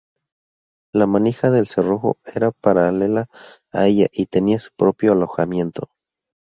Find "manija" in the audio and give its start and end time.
1.05-1.51